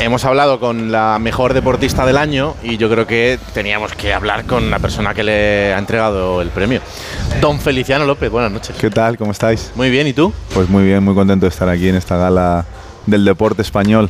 [0.00, 4.44] Hemos hablado con la mejor deportista del año y yo creo que teníamos que hablar
[4.46, 6.80] con la persona que le ha entregado el premio.
[7.40, 8.76] Don Feliciano López, buenas noches.
[8.80, 9.16] ¿Qué tal?
[9.18, 9.72] ¿Cómo estáis?
[9.74, 10.32] Muy bien, ¿y tú?
[10.54, 12.64] Pues muy bien, muy contento de estar aquí en esta gala
[13.06, 14.08] del deporte español.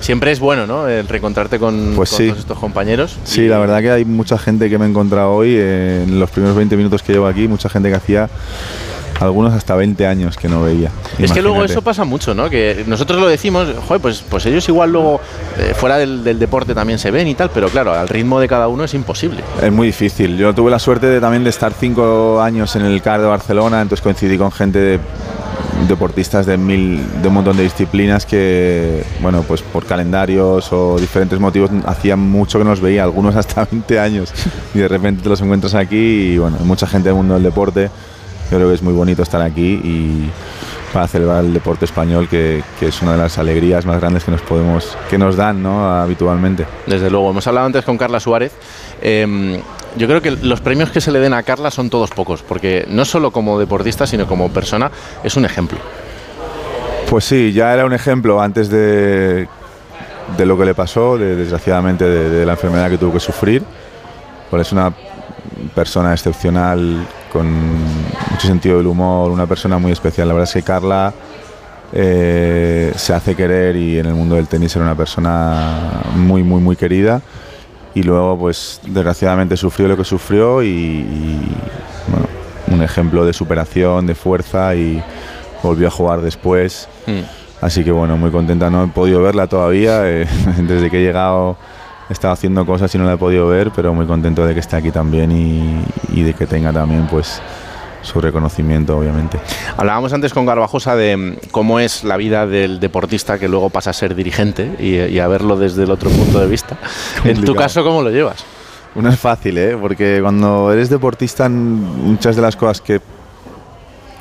[0.00, 0.86] Siempre es bueno, ¿no?
[0.86, 2.26] El reencontrarte con, Pues con sí.
[2.26, 3.16] todos estos compañeros.
[3.24, 6.28] Sí, la verdad que hay mucha gente que me he encontrado hoy eh, en los
[6.30, 8.28] primeros 20 minutos que llevo aquí, mucha gente que hacía
[9.22, 10.90] algunos hasta 20 años que no veía.
[11.18, 11.72] Es que luego Imagínate.
[11.72, 12.50] eso pasa mucho, ¿no?
[12.50, 15.20] Que nosotros lo decimos, joder, pues, pues ellos igual luego
[15.58, 18.48] eh, fuera del, del deporte también se ven y tal, pero claro, al ritmo de
[18.48, 19.42] cada uno es imposible.
[19.62, 20.36] Es muy difícil.
[20.36, 23.80] Yo tuve la suerte de también de estar cinco años en el CAR de Barcelona,
[23.82, 25.00] entonces coincidí con gente de
[25.88, 31.40] deportistas de mil de un montón de disciplinas que bueno pues por calendarios o diferentes
[31.40, 34.32] motivos hacían mucho que no los veía algunos hasta 20 años
[34.74, 35.96] y de repente te los encuentras aquí
[36.34, 37.90] y bueno mucha gente del mundo del deporte
[38.52, 40.30] yo creo que es muy bonito estar aquí y
[40.92, 44.30] para celebrar el deporte español que, que es una de las alegrías más grandes que
[44.30, 45.90] nos podemos que nos dan ¿no?
[45.90, 48.52] habitualmente Desde luego, hemos hablado antes con Carla Suárez.
[49.00, 49.58] Eh,
[49.96, 52.84] yo creo que los premios que se le den a Carla son todos pocos, porque
[52.88, 54.90] no solo como deportista, sino como persona,
[55.24, 55.78] es un ejemplo.
[57.08, 59.48] Pues sí, ya era un ejemplo antes de,
[60.36, 63.62] de lo que le pasó, de, desgraciadamente de, de la enfermedad que tuvo que sufrir.
[64.50, 64.92] Pues es una
[65.74, 67.48] persona excepcional, con
[68.30, 70.28] mucho sentido del humor, una persona muy especial.
[70.28, 71.14] La verdad es que Carla
[71.92, 76.60] eh, se hace querer y en el mundo del tenis era una persona muy, muy,
[76.60, 77.22] muy querida.
[77.94, 81.56] Y luego, pues desgraciadamente sufrió lo que sufrió y, y,
[82.08, 82.26] bueno,
[82.68, 85.02] un ejemplo de superación, de fuerza y
[85.62, 86.88] volvió a jugar después.
[87.06, 87.20] Mm.
[87.62, 88.68] Así que bueno, muy contenta.
[88.70, 90.08] No he podido verla todavía.
[90.08, 90.26] eh,
[90.58, 91.56] desde que he llegado
[92.12, 94.60] he estado haciendo cosas y no la he podido ver, pero muy contento de que
[94.60, 95.82] esté aquí también y,
[96.12, 97.40] y de que tenga también pues
[98.02, 99.38] su reconocimiento, obviamente.
[99.76, 103.90] Hablábamos antes con Garbajosa de mm, cómo es la vida del deportista que luego pasa
[103.90, 106.76] a ser dirigente y, y a verlo desde el otro punto de vista.
[107.24, 108.44] En tu caso, ¿cómo lo llevas?
[108.94, 109.76] No es fácil, ¿eh?
[109.80, 113.00] porque cuando eres deportista, muchas de las cosas que,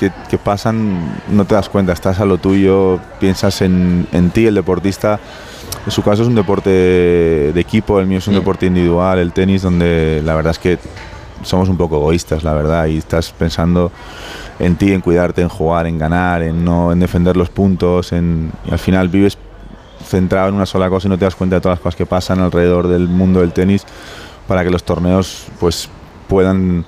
[0.00, 4.46] que, que pasan no te das cuenta, estás a lo tuyo, piensas en, en ti,
[4.46, 5.20] el deportista.
[5.84, 9.32] En su caso es un deporte de equipo, el mío es un deporte individual, el
[9.32, 10.78] tenis, donde la verdad es que
[11.42, 13.92] somos un poco egoístas, la verdad, y estás pensando
[14.58, 18.50] en ti, en cuidarte, en jugar, en ganar, en no en defender los puntos, en,
[18.66, 19.36] y al final vives
[20.04, 22.06] centrado en una sola cosa y no te das cuenta de todas las cosas que
[22.06, 23.84] pasan alrededor del mundo del tenis
[24.48, 25.88] para que los torneos pues
[26.26, 26.84] puedan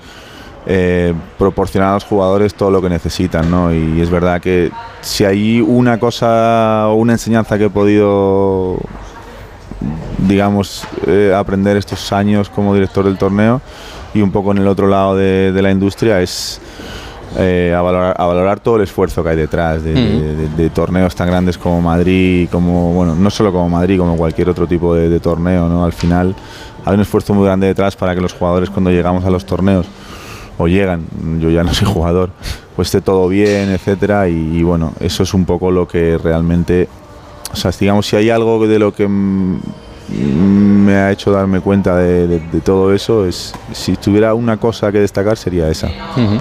[0.66, 3.72] eh, proporcionar a los jugadores todo lo que necesitan, ¿no?
[3.74, 8.78] Y es verdad que si hay una cosa o una enseñanza que he podido,
[10.18, 13.60] digamos, eh, aprender estos años como director del torneo
[14.14, 16.60] y un poco en el otro lado de, de la industria es
[17.38, 21.14] eh, a, valorar, a valorar todo el esfuerzo que hay detrás de, de- de- torneos
[21.16, 25.08] tan grandes como Madrid, como bueno, no solo como Madrid, como cualquier otro tipo de,
[25.08, 25.84] de torneo, ¿no?
[25.84, 26.34] Al final
[26.84, 29.86] hay un esfuerzo muy grande detrás para que los jugadores cuando llegamos a los torneos
[30.62, 31.02] o llegan,
[31.40, 32.30] yo ya no soy jugador,
[32.76, 36.88] pues esté todo bien, etcétera, y, y bueno, eso es un poco lo que realmente,
[37.52, 39.06] o sea, digamos, si hay algo de lo que
[40.08, 44.92] me ha hecho darme cuenta de, de- de todo eso, es si tuviera una cosa
[44.92, 45.88] que destacar sería esa.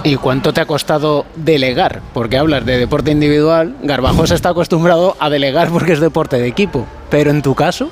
[0.04, 2.02] ¿Y cuánto te ha costado delegar?
[2.12, 6.86] Porque hablas de deporte individual, Garbajosa está acostumbrado a delegar porque es deporte de equipo,
[7.10, 7.88] pero en tu caso,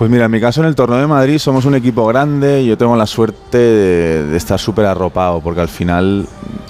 [0.00, 2.68] Pues mira, en mi caso en el torneo de Madrid somos un equipo grande y
[2.68, 6.26] yo tengo la suerte de, estar súper arropado porque al final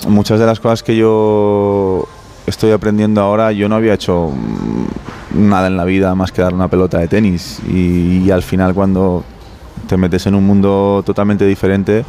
[0.08, 2.08] muchas de las cosas que yo
[2.48, 6.52] estoy aprendiendo ahora yo no había hecho mm, nada en la vida más que dar
[6.52, 7.60] una pelota de tenis.
[7.68, 9.22] Y, y al final cuando
[9.86, 12.04] te metes en un mundo totalmente diferente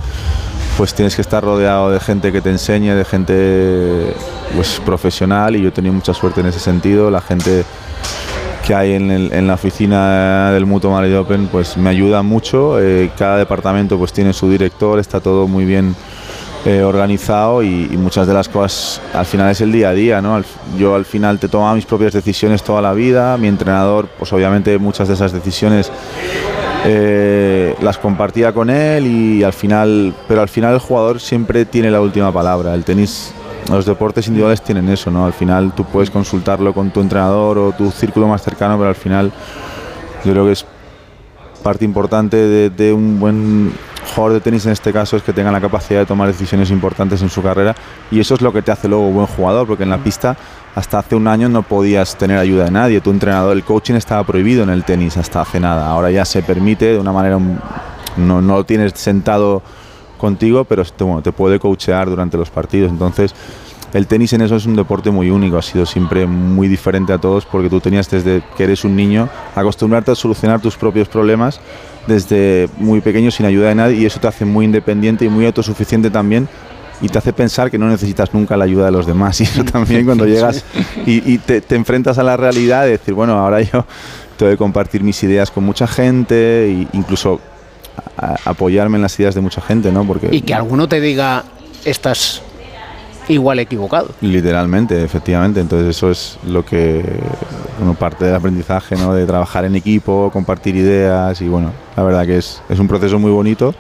[0.76, 4.16] pues tienes que estar rodeado de gente que te enseñe, de gente
[4.56, 7.64] pues profesional y yo he tenido mucha suerte en ese sentido, la gente
[8.66, 12.80] que hay en, la oficina del Mutuo Madrid Open pues me ayuda mucho.
[12.80, 15.96] eh, cada departamento pues tiene su director, está todo muy bien
[16.64, 20.22] eh, organizado y, muchas de las cosas al final es el día a día.
[20.22, 20.42] ¿no?
[20.78, 23.36] Yo al final te tomaba mis propias decisiones toda la vida.
[23.38, 25.92] Mi entrenador pues obviamente muchas de esas decisiones
[26.86, 31.90] eh, las compartía con él y al final, pero al final el jugador siempre tiene
[31.90, 32.76] la última palabra.
[32.76, 33.34] El tenis,
[33.70, 35.26] los deportes individuales tienen eso, ¿no?
[35.26, 38.96] Al final tú puedes consultarlo con tu entrenador o tu círculo más cercano, pero al
[38.96, 39.32] final
[40.26, 40.66] yo creo que es
[41.64, 42.38] parte importante
[42.70, 43.72] de, un buen
[44.16, 47.22] jugador de tenis en este caso es que tenga la capacidad de tomar decisiones importantes
[47.22, 47.76] en su carrera
[48.10, 50.36] y eso es lo que te hace luego buen jugador porque en la pista
[50.74, 54.24] hasta hace un año no podías tener ayuda de nadie tu entrenador el coaching estaba
[54.24, 57.60] prohibido en el tenis hasta hace nada ahora ya se permite de una manera un-
[58.18, 59.62] no, no lo tienes sentado
[60.22, 62.92] contigo pero te, bueno, te puede coachear durante los partidos.
[62.92, 63.36] Entonces
[63.94, 67.18] el tenis en eso es un deporte muy único, ha sido siempre muy diferente a
[67.18, 71.60] todos porque tú tenías desde que eres un niño acostumbrarte a solucionar tus propios problemas
[72.08, 75.46] desde muy pequeño sin ayuda de nadie y eso te hace muy independiente y muy
[75.46, 76.48] autosuficiente también
[77.02, 79.42] y te hace pensar que no necesitas nunca la ayuda de los demás.
[79.42, 80.64] Y eso también cuando llegas
[81.06, 83.86] y, te, enfrentas a la realidad de decir, bueno, ahora yo
[84.38, 87.40] tengo que compartir mis ideas con mucha gente e incluso
[88.46, 90.06] apoyarme en las ideas de mucha gente, ¿no?
[90.06, 91.44] Porque, y que alguno te diga,
[91.86, 92.42] estás
[93.28, 94.10] igual equivocado.
[94.22, 95.60] Literalmente, efectivamente.
[95.60, 97.04] Entonces eso es lo que,
[97.78, 99.14] bueno, parte del aprendizaje, ¿no?
[99.14, 103.20] De trabajar en equipo, compartir ideas y bueno, la verdad que es, es un proceso
[103.20, 103.74] muy bonito.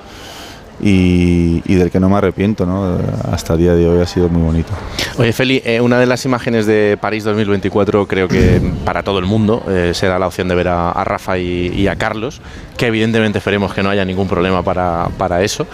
[0.83, 2.97] Y, del que no me arrepiento, ¿no?
[3.31, 4.71] Hasta el día de hoy ha sido muy bonito.
[5.17, 9.25] Oye, Feli, eh, una de las imágenes de París 2024 creo que para todo el
[9.25, 12.41] mundo eh, será la opción de ver a, Rafa y, a Carlos,
[12.77, 15.67] que evidentemente esperemos que no haya ningún problema para, para eso.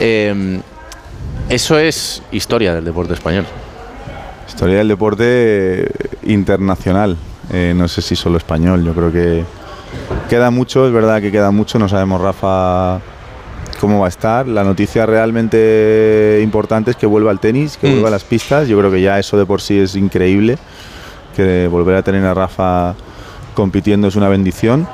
[0.00, 0.60] Eh,
[1.48, 3.46] eso es historia del deporte español.
[4.48, 5.88] Historia del deporte
[6.24, 7.16] internacional.
[7.74, 8.84] No sé si solo español.
[8.84, 9.44] Yo creo que
[10.28, 11.78] queda mucho, es verdad que queda mucho.
[11.78, 13.00] No sabemos, Rafa,
[13.80, 14.46] cómo va a estar.
[14.46, 17.90] La noticia realmente importante es que vuelva al tenis, que mm.
[17.92, 18.68] vuelva a las pistas.
[18.68, 20.58] Yo creo que ya eso de por sí es increíble.
[21.34, 22.94] Que volver a tener a Rafa
[23.54, 24.86] compitiendo es una bendición.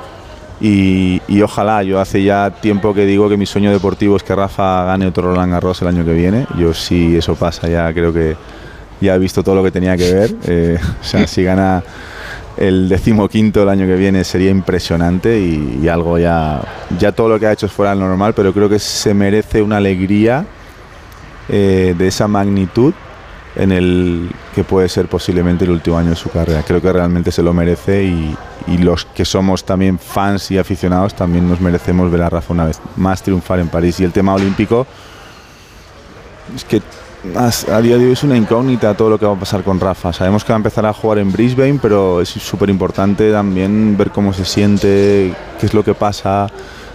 [0.59, 4.85] Y, ojalá, yo hace ya tiempo que digo que mi sueño deportivo es que Rafa
[4.85, 6.47] gane otro Roland Garros el año que viene.
[6.57, 8.35] Yo si eso pasa ya creo que
[8.99, 10.35] ya he visto todo lo que tenía que ver.
[10.47, 11.83] Eh, o sea, si gana
[12.57, 16.61] el decimoquinto el año que viene sería impresionante y, algo ya,
[16.97, 19.61] ya todo lo que ha hecho es fuera del normal, pero creo que se merece
[19.61, 20.45] una alegría
[21.49, 22.93] eh, de esa magnitud
[23.55, 26.63] en el que puede ser posiblemente el último año de su carrera.
[26.63, 28.35] Creo que realmente se lo merece y,
[28.79, 32.81] los que somos también fans y aficionados también nos merecemos ver a Rafa una vez
[32.97, 33.99] más triunfar en París.
[34.01, 34.85] Y el tema olímpico
[36.53, 36.81] es que
[37.35, 40.13] a día de hoy es una incógnita todo lo que va a pasar con Rafa.
[40.13, 44.11] Sabemos que va a empezar a jugar en Brisbane, pero es súper importante también ver
[44.11, 46.47] cómo se siente, qué es lo que pasa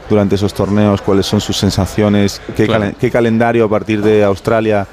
[0.08, 4.86] durante esos torneos, cuáles son sus sensaciones, qué calendario a partir de Australia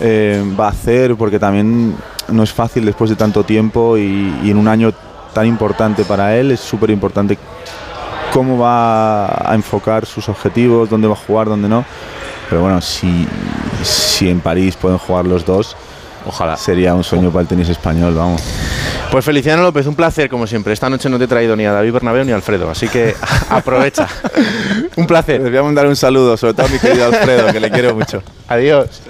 [0.00, 1.94] eh, va a hacer, porque también
[2.28, 4.92] no es fácil después de tanto tiempo y, en un año
[5.32, 7.38] tan importante para él, es súper importante
[8.32, 11.84] cómo va a enfocar sus objetivos, dónde va a jugar, dónde no.
[12.48, 13.26] Pero bueno, si,
[13.82, 15.76] si en París pueden jugar los dos,
[16.26, 16.56] Ojalá.
[16.56, 18.42] Sería un sueño para el tenis español, vamos.
[19.12, 20.72] Pues Feliciano López, un placer como siempre.
[20.72, 23.14] Esta noche no te he traído ni a David Bernabéu ni a Alfredo, así que
[23.48, 24.08] aprovecha.
[24.96, 25.40] un placer.
[25.40, 27.94] Les voy a mandar un saludo, sobre todo a mi querido Alfredo, que le quiero
[27.94, 28.22] mucho.
[28.48, 29.02] Adiós.